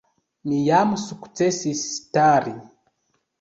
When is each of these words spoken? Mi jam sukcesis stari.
Mi 0.51 0.61
jam 0.67 0.95
sukcesis 1.01 1.85
stari. 1.99 2.55